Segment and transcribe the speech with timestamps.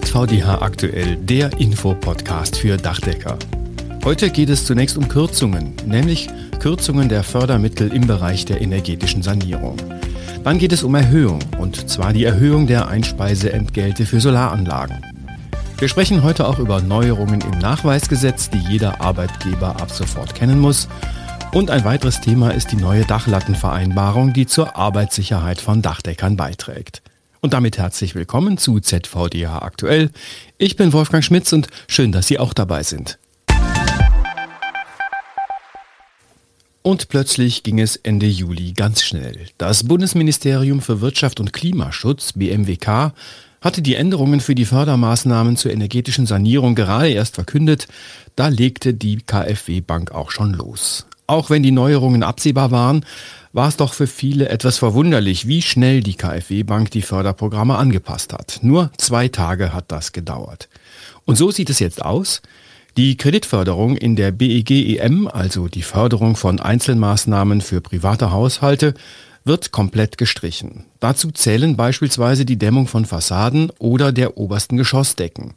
[0.00, 3.38] ZVDH aktuell, der Infopodcast für Dachdecker.
[4.04, 6.28] Heute geht es zunächst um Kürzungen, nämlich
[6.58, 9.76] Kürzungen der Fördermittel im Bereich der energetischen Sanierung.
[10.42, 15.00] Dann geht es um Erhöhung, und zwar die Erhöhung der Einspeiseentgelte für Solaranlagen.
[15.78, 20.88] Wir sprechen heute auch über Neuerungen im Nachweisgesetz, die jeder Arbeitgeber ab sofort kennen muss.
[21.52, 27.00] Und ein weiteres Thema ist die neue Dachlattenvereinbarung, die zur Arbeitssicherheit von Dachdeckern beiträgt.
[27.44, 30.08] Und damit herzlich willkommen zu ZVDH aktuell.
[30.56, 33.18] Ich bin Wolfgang Schmitz und schön, dass Sie auch dabei sind.
[36.80, 39.48] Und plötzlich ging es Ende Juli ganz schnell.
[39.58, 43.12] Das Bundesministerium für Wirtschaft und Klimaschutz, BMWK,
[43.60, 47.88] hatte die Änderungen für die Fördermaßnahmen zur energetischen Sanierung gerade erst verkündet.
[48.36, 51.04] Da legte die KfW Bank auch schon los.
[51.26, 53.04] Auch wenn die Neuerungen absehbar waren,
[53.52, 58.32] war es doch für viele etwas verwunderlich, wie schnell die KfW Bank die Förderprogramme angepasst
[58.32, 58.58] hat.
[58.62, 60.68] Nur zwei Tage hat das gedauert.
[61.24, 62.42] Und so sieht es jetzt aus.
[62.96, 68.94] Die Kreditförderung in der BEG-EM, also die Förderung von Einzelmaßnahmen für private Haushalte,
[69.44, 70.84] wird komplett gestrichen.
[71.00, 75.54] Dazu zählen beispielsweise die Dämmung von Fassaden oder der obersten Geschossdecken.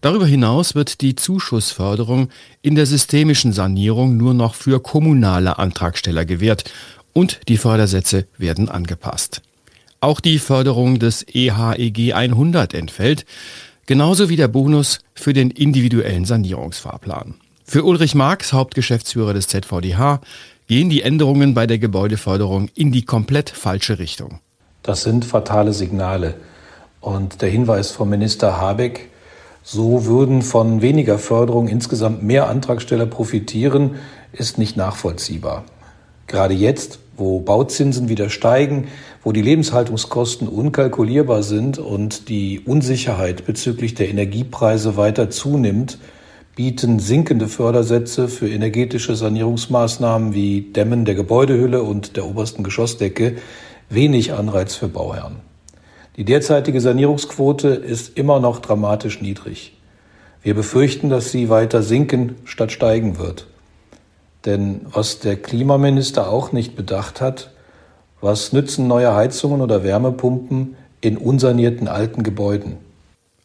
[0.00, 2.28] Darüber hinaus wird die Zuschussförderung
[2.62, 6.64] in der systemischen Sanierung nur noch für kommunale Antragsteller gewährt
[7.12, 9.42] und die Fördersätze werden angepasst.
[10.00, 13.24] Auch die Förderung des EHEG 100 entfällt,
[13.86, 17.34] genauso wie der Bonus für den individuellen Sanierungsfahrplan.
[17.64, 20.20] Für Ulrich Marx, Hauptgeschäftsführer des ZVDH,
[20.68, 24.40] gehen die Änderungen bei der Gebäudeförderung in die komplett falsche Richtung.
[24.82, 26.34] Das sind fatale Signale.
[27.00, 29.08] Und der Hinweis vom Minister Habeck,
[29.68, 33.96] so würden von weniger Förderung insgesamt mehr Antragsteller profitieren,
[34.32, 35.64] ist nicht nachvollziehbar.
[36.28, 38.86] Gerade jetzt, wo Bauzinsen wieder steigen,
[39.24, 45.98] wo die Lebenshaltungskosten unkalkulierbar sind und die Unsicherheit bezüglich der Energiepreise weiter zunimmt,
[46.54, 53.34] bieten sinkende Fördersätze für energetische Sanierungsmaßnahmen wie Dämmen der Gebäudehülle und der obersten Geschossdecke
[53.90, 55.40] wenig Anreiz für Bauherren.
[56.16, 59.72] Die derzeitige Sanierungsquote ist immer noch dramatisch niedrig.
[60.42, 63.46] Wir befürchten, dass sie weiter sinken statt steigen wird.
[64.46, 67.50] Denn was der Klimaminister auch nicht bedacht hat,
[68.20, 72.78] was nützen neue Heizungen oder Wärmepumpen in unsanierten alten Gebäuden?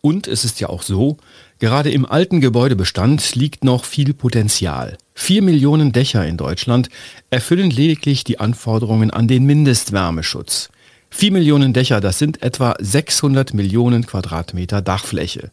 [0.00, 1.16] Und es ist ja auch so,
[1.58, 4.98] gerade im alten Gebäudebestand liegt noch viel Potenzial.
[5.14, 6.88] Vier Millionen Dächer in Deutschland
[7.30, 10.70] erfüllen lediglich die Anforderungen an den Mindestwärmeschutz.
[11.14, 15.50] Vier Millionen Dächer, das sind etwa 600 Millionen Quadratmeter Dachfläche.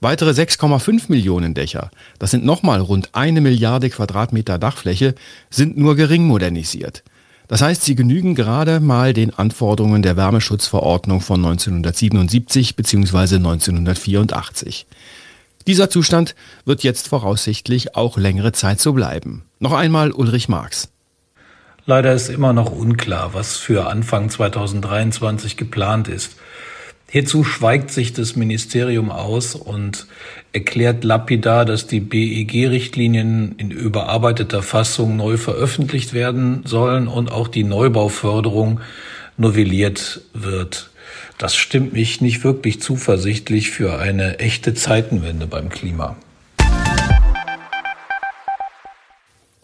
[0.00, 5.14] Weitere 6,5 Millionen Dächer, das sind nochmal rund eine Milliarde Quadratmeter Dachfläche,
[5.50, 7.04] sind nur gering modernisiert.
[7.48, 13.36] Das heißt, sie genügen gerade mal den Anforderungen der Wärmeschutzverordnung von 1977 bzw.
[13.36, 14.86] 1984.
[15.66, 16.34] Dieser Zustand
[16.64, 19.44] wird jetzt voraussichtlich auch längere Zeit so bleiben.
[19.60, 20.88] Noch einmal Ulrich Marx.
[21.84, 26.36] Leider ist immer noch unklar, was für Anfang 2023 geplant ist.
[27.10, 30.06] Hierzu schweigt sich das Ministerium aus und
[30.52, 37.64] erklärt lapidar, dass die BEG-Richtlinien in überarbeiteter Fassung neu veröffentlicht werden sollen und auch die
[37.64, 38.80] Neubauförderung
[39.36, 40.90] novelliert wird.
[41.36, 46.16] Das stimmt mich nicht wirklich zuversichtlich für eine echte Zeitenwende beim Klima.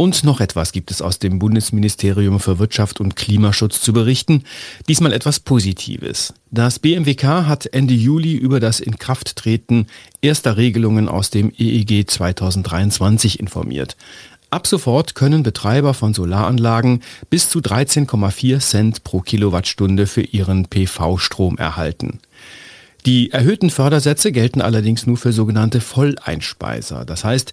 [0.00, 4.44] Und noch etwas gibt es aus dem Bundesministerium für Wirtschaft und Klimaschutz zu berichten.
[4.86, 6.34] Diesmal etwas Positives.
[6.52, 9.88] Das BMWK hat Ende Juli über das Inkrafttreten
[10.20, 13.96] erster Regelungen aus dem EEG 2023 informiert.
[14.50, 21.58] Ab sofort können Betreiber von Solaranlagen bis zu 13,4 Cent pro Kilowattstunde für ihren PV-Strom
[21.58, 22.20] erhalten.
[23.04, 27.04] Die erhöhten Fördersätze gelten allerdings nur für sogenannte Volleinspeiser.
[27.04, 27.52] Das heißt,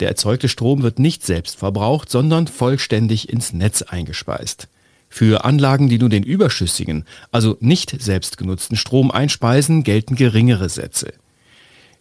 [0.00, 4.68] der erzeugte Strom wird nicht selbst verbraucht, sondern vollständig ins Netz eingespeist.
[5.08, 11.12] Für Anlagen, die nur den überschüssigen, also nicht selbstgenutzten Strom einspeisen, gelten geringere Sätze.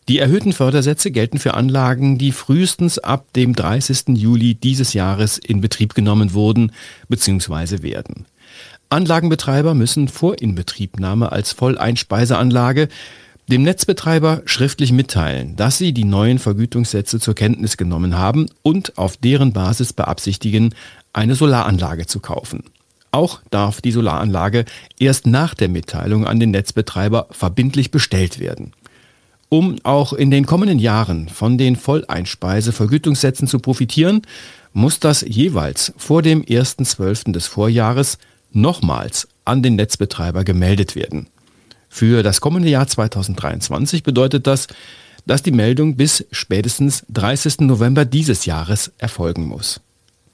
[0.09, 4.17] Die erhöhten Fördersätze gelten für Anlagen, die frühestens ab dem 30.
[4.17, 6.73] Juli dieses Jahres in Betrieb genommen wurden
[7.07, 7.83] bzw.
[7.83, 8.25] werden.
[8.89, 12.89] Anlagenbetreiber müssen vor Inbetriebnahme als Volleinspeiseanlage
[13.47, 19.17] dem Netzbetreiber schriftlich mitteilen, dass sie die neuen Vergütungssätze zur Kenntnis genommen haben und auf
[19.17, 20.73] deren Basis beabsichtigen,
[21.11, 22.63] eine Solaranlage zu kaufen.
[23.11, 24.65] Auch darf die Solaranlage
[24.99, 28.73] erst nach der Mitteilung an den Netzbetreiber verbindlich bestellt werden.
[29.49, 34.23] Um auch in den kommenden Jahren von den Volleinspeisevergütungssätzen zu profitieren,
[34.71, 37.33] muss das jeweils vor dem 1.12.
[37.33, 38.17] des Vorjahres
[38.51, 41.27] nochmals an den Netzbetreiber gemeldet werden.
[41.95, 44.65] Für das kommende Jahr 2023 bedeutet das,
[45.27, 47.59] dass die Meldung bis spätestens 30.
[47.59, 49.79] November dieses Jahres erfolgen muss.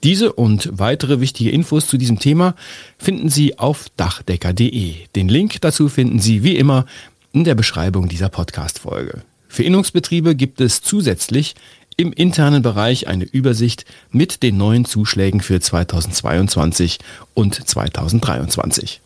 [0.02, 2.54] Diese und weitere wichtige Infos zu diesem Thema
[2.96, 4.94] finden Sie auf dachdecker.de.
[5.14, 6.86] Den Link dazu finden Sie wie immer
[7.34, 9.20] in der Beschreibung dieser Podcast-Folge.
[9.46, 11.56] Für Innungsbetriebe gibt es zusätzlich
[11.98, 17.00] im internen Bereich eine Übersicht mit den neuen Zuschlägen für 2022
[17.34, 19.02] und 2023.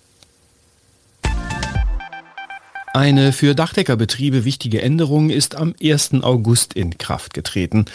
[2.94, 6.22] Eine für Dachdeckerbetriebe wichtige Änderung ist am 1.
[6.22, 7.86] August in Kraft getreten.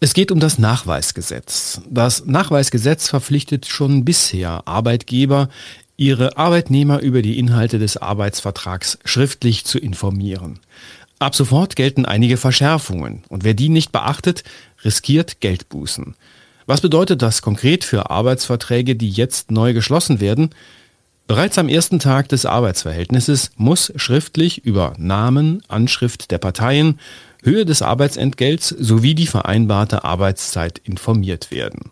[0.00, 1.82] Es geht um das Nachweisgesetz.
[1.90, 5.50] Das Nachweisgesetz verpflichtet schon bisher Arbeitgeber,
[5.98, 10.58] ihre Arbeitnehmer über die Inhalte des Arbeitsvertrags schriftlich zu informieren.
[11.18, 14.42] Ab sofort gelten einige Verschärfungen und wer die nicht beachtet,
[14.86, 16.14] riskiert Geldbußen.
[16.64, 20.48] Was bedeutet das konkret für Arbeitsverträge, die jetzt neu geschlossen werden?
[21.26, 27.00] Bereits am ersten Tag des Arbeitsverhältnisses muss schriftlich über Namen, Anschrift der Parteien,
[27.42, 31.90] Höhe des Arbeitsentgelts sowie die vereinbarte Arbeitszeit informiert werden.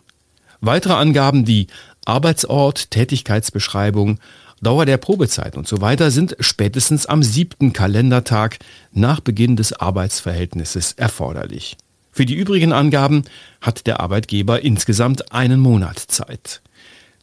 [0.61, 1.67] Weitere Angaben wie
[2.05, 4.19] Arbeitsort, Tätigkeitsbeschreibung,
[4.61, 5.77] Dauer der Probezeit und so
[6.09, 8.57] sind spätestens am siebten Kalendertag
[8.93, 11.75] nach Beginn des Arbeitsverhältnisses erforderlich.
[12.11, 13.25] Für die übrigen Angaben
[13.59, 16.61] hat der Arbeitgeber insgesamt einen Monat Zeit.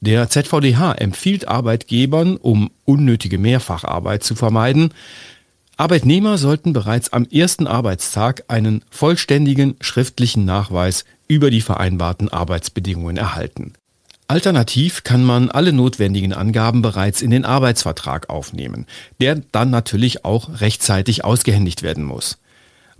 [0.04, 4.92] Der ZVDH empfiehlt Arbeitgebern, um unnötige Mehrfacharbeit zu vermeiden,
[5.76, 13.74] Arbeitnehmer sollten bereits am ersten Arbeitstag einen vollständigen schriftlichen Nachweis über die vereinbarten Arbeitsbedingungen erhalten.
[14.26, 18.86] Alternativ kann man alle notwendigen Angaben bereits in den Arbeitsvertrag aufnehmen,
[19.20, 22.38] der dann natürlich auch rechtzeitig ausgehändigt werden muss.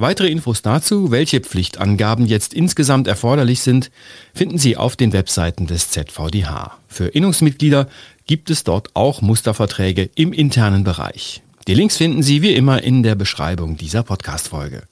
[0.03, 3.93] Weitere Infos dazu, welche Pflichtangaben jetzt insgesamt erforderlich sind,
[4.35, 6.77] finden Sie auf den Webseiten des ZVDH.
[6.89, 7.87] Für Innungsmitglieder
[8.27, 11.45] gibt es dort auch Musterverträge im internen Bereich.
[11.69, 14.83] Die Links finden Sie wie immer in der Beschreibung dieser Podcast-Folge.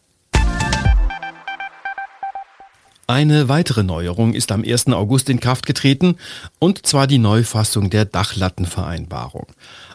[3.08, 4.86] Eine weitere Neuerung ist am 1.
[4.90, 6.18] August in Kraft getreten,
[6.60, 9.48] und zwar die Neufassung der Dachlattenvereinbarung.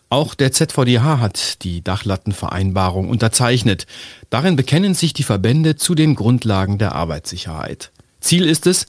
[0.10, 3.88] Auch der ZVDH hat die Dachlattenvereinbarung unterzeichnet.
[4.30, 7.92] Darin bekennen sich die Verbände zu den Grundlagen der Arbeitssicherheit.
[8.20, 8.86] Ziel ist es,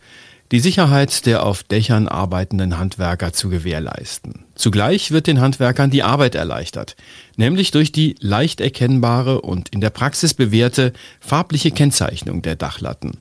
[0.52, 4.44] die Sicherheit der auf Dächern arbeitenden Handwerker zu gewährleisten.
[4.54, 6.96] Zugleich wird den Handwerkern die Arbeit erleichtert,
[7.36, 13.18] nämlich durch die leicht erkennbare und in der Praxis bewährte farbliche Kennzeichnung der Dachlatten.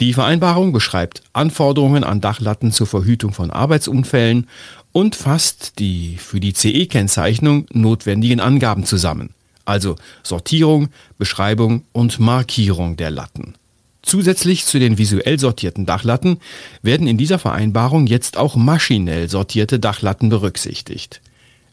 [0.00, 4.46] Die Vereinbarung beschreibt Anforderungen an Dachlatten zur Verhütung von Arbeitsunfällen
[4.92, 9.30] und fasst die für die CE-Kennzeichnung notwendigen Angaben zusammen,
[9.64, 13.54] also Sortierung, Beschreibung und Markierung der Latten.
[14.02, 16.38] Zusätzlich zu den visuell sortierten Dachlatten
[16.80, 21.20] werden in dieser Vereinbarung jetzt auch maschinell sortierte Dachlatten berücksichtigt.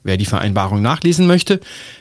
[0.04, 1.60] Wer die Vereinbarung nachlesen möchte,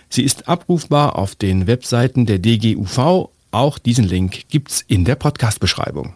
[0.08, 3.28] sie ist abrufbar auf den Webseiten der DGUV.
[3.54, 6.14] Auch diesen Link gibt's in der Podcast-Beschreibung.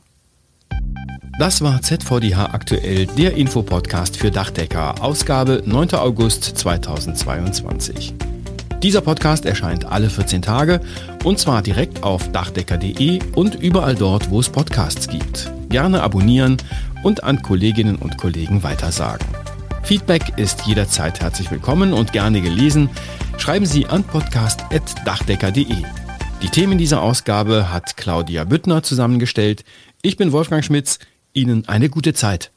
[1.39, 5.95] Das war ZVDH aktuell, der Infopodcast für Dachdecker, Ausgabe 9.
[5.95, 8.13] August 2022.
[8.83, 10.81] Dieser Podcast erscheint alle 14 Tage
[11.23, 15.53] und zwar direkt auf dachdecker.de und überall dort, wo es Podcasts gibt.
[15.69, 16.57] Gerne abonnieren
[17.05, 19.29] und an Kolleginnen und Kollegen weitersagen.
[19.85, 22.91] Feedback ist jederzeit herzlich willkommen und gerne gelesen.
[23.37, 25.85] Schreiben Sie an podcast.dachdecker.de.
[26.41, 29.65] Die Themen dieser Ausgabe hat Claudia Büttner zusammengestellt.
[30.03, 31.01] Ich bin Wolfgang Schmitz.
[31.33, 32.53] Ihnen eine gute Zeit.